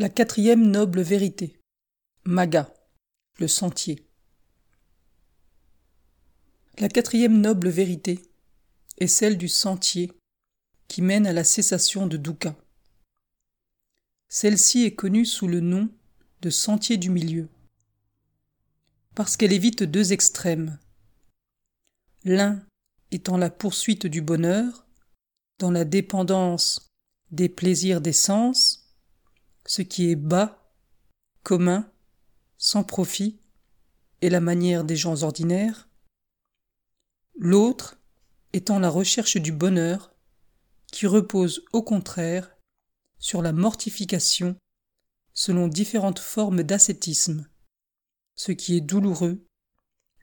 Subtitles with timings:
[0.00, 1.60] La quatrième noble vérité.
[2.24, 2.72] Maga,
[3.38, 4.08] le sentier.
[6.78, 8.22] La quatrième noble vérité
[8.96, 10.10] est celle du sentier
[10.88, 12.56] qui mène à la cessation de dukkha.
[14.30, 15.90] Celle-ci est connue sous le nom
[16.40, 17.50] de sentier du milieu,
[19.14, 20.78] parce qu'elle évite deux extrêmes.
[22.24, 22.66] L'un
[23.10, 24.86] étant la poursuite du bonheur,
[25.58, 26.88] dans la dépendance
[27.32, 28.79] des plaisirs des sens,
[29.66, 30.72] ce qui est bas,
[31.42, 31.90] commun,
[32.58, 33.40] sans profit,
[34.22, 35.88] et la manière des gens ordinaires,
[37.34, 37.98] l'autre
[38.52, 40.14] étant la recherche du bonheur,
[40.92, 42.56] qui repose au contraire
[43.18, 44.56] sur la mortification
[45.32, 47.48] selon différentes formes d'ascétisme,
[48.34, 49.46] ce qui est douloureux,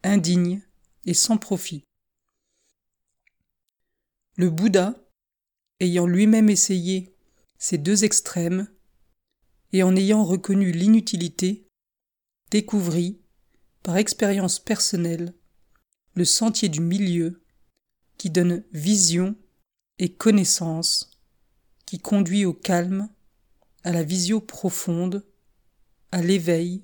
[0.04, 0.62] indigne
[1.06, 1.84] et sans profit.
[4.36, 4.94] Le Bouddha,
[5.80, 7.16] ayant lui-même essayé
[7.58, 8.68] ces deux extrêmes,
[9.74, 11.68] et en ayant reconnu l'inutilité,
[12.52, 13.20] découvrit,
[13.84, 15.34] par expérience personnelle,
[16.16, 17.42] le sentier du milieu
[18.18, 19.36] qui donne vision
[20.00, 21.12] et connaissance,
[21.86, 23.10] qui conduit au calme,
[23.84, 25.26] à la vision profonde,
[26.12, 26.82] à l'éveil,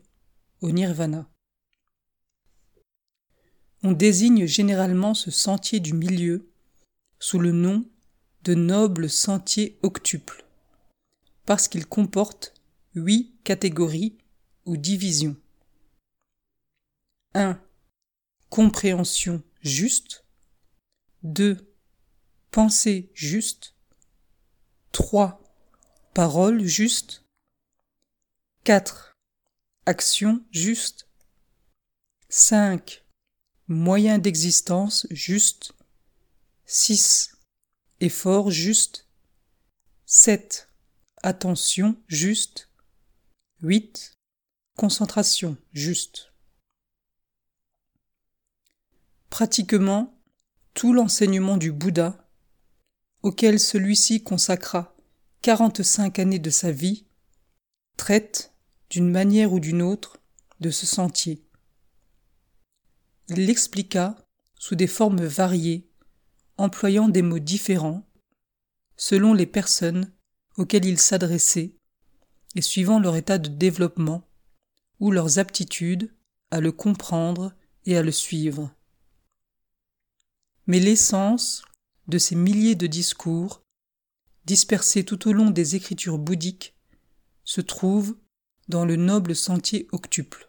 [0.61, 1.29] au nirvana.
[3.83, 6.49] On désigne généralement ce sentier du milieu
[7.19, 7.85] sous le nom
[8.43, 10.45] de noble sentier octuple,
[11.45, 12.53] parce qu'il comporte
[12.95, 14.17] huit catégories
[14.65, 15.35] ou divisions.
[17.33, 17.59] 1.
[18.49, 20.25] Compréhension juste.
[21.23, 21.57] 2.
[22.51, 23.73] Pensée juste.
[24.91, 25.41] 3.
[26.13, 27.25] Parole juste.
[28.63, 29.13] 4.
[29.85, 31.07] Action juste.
[32.29, 33.03] 5.
[33.67, 35.73] Moyen d'existence juste.
[36.65, 37.35] 6.
[37.99, 39.07] Effort juste.
[40.05, 40.69] 7.
[41.23, 42.69] Attention juste.
[43.65, 44.17] 8.
[44.75, 46.33] Concentration juste.
[49.29, 50.21] Pratiquement
[50.73, 52.27] tout l'enseignement du Bouddha,
[53.21, 54.97] auquel celui-ci consacra
[55.43, 57.07] 45 années de sa vie,
[57.95, 58.53] traite,
[58.89, 60.17] d'une manière ou d'une autre,
[60.59, 61.47] de ce sentier.
[63.29, 64.17] Il l'expliqua
[64.59, 65.89] sous des formes variées,
[66.57, 68.05] employant des mots différents,
[68.97, 70.11] selon les personnes
[70.57, 71.77] auxquelles il s'adressait
[72.55, 74.27] et suivant leur état de développement
[74.99, 76.13] ou leurs aptitudes
[76.51, 77.53] à le comprendre
[77.85, 78.73] et à le suivre.
[80.67, 81.63] Mais l'essence
[82.07, 83.63] de ces milliers de discours,
[84.45, 86.75] dispersés tout au long des écritures bouddhiques,
[87.43, 88.17] se trouve
[88.67, 90.47] dans le noble sentier octuple.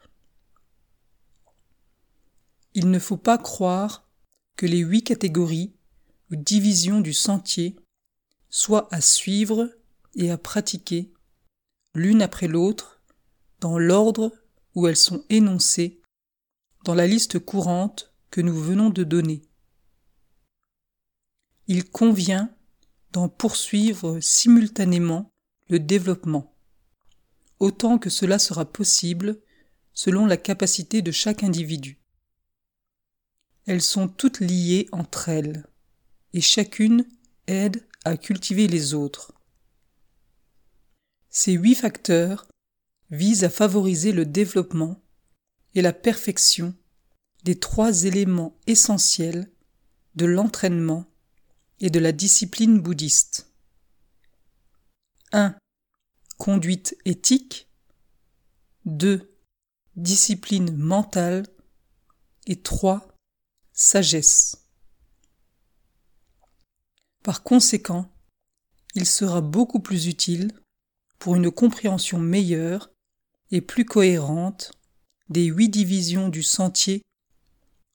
[2.75, 4.09] Il ne faut pas croire
[4.57, 5.75] que les huit catégories
[6.31, 7.77] ou divisions du sentier
[8.51, 9.71] soient à suivre
[10.15, 11.14] et à pratiquer
[11.95, 13.01] l'une après l'autre,
[13.61, 14.33] dans l'ordre
[14.75, 16.03] où elles sont énoncées,
[16.85, 19.43] dans la liste courante que nous venons de donner.
[21.67, 22.55] Il convient
[23.13, 25.31] d'en poursuivre simultanément
[25.69, 26.55] le développement,
[27.61, 29.41] autant que cela sera possible
[29.93, 32.01] selon la capacité de chaque individu.
[33.67, 35.65] Elles sont toutes liées entre elles,
[36.35, 37.07] et chacune
[37.47, 39.34] aide à cultiver les autres.
[41.37, 42.47] Ces huit facteurs
[43.11, 45.03] visent à favoriser le développement
[45.75, 46.77] et la perfection
[47.43, 49.51] des trois éléments essentiels
[50.15, 51.07] de l'entraînement
[51.81, 53.53] et de la discipline bouddhiste.
[55.33, 55.57] 1.
[56.39, 57.69] Conduite éthique.
[58.85, 59.37] 2.
[59.97, 61.49] Discipline mentale.
[62.47, 63.09] Et 3.
[63.73, 64.69] Sagesse.
[67.25, 68.09] Par conséquent,
[68.95, 70.53] il sera beaucoup plus utile
[71.25, 72.91] pour une compréhension meilleure
[73.51, 74.73] et plus cohérente
[75.31, 77.01] des huit divisions du sentier,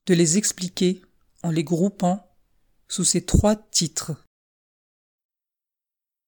[0.08, 1.04] de les expliquer
[1.44, 2.28] en les groupant
[2.88, 4.14] sous ces trois titres.